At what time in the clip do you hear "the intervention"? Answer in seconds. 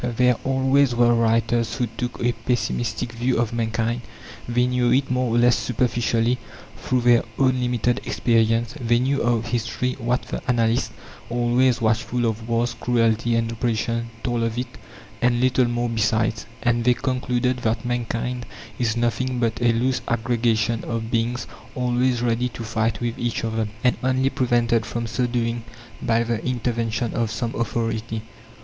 26.23-27.13